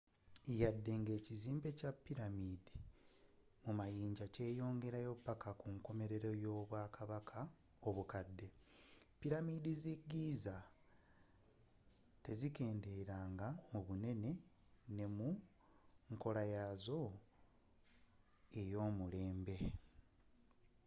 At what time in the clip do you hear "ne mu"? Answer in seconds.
14.95-15.29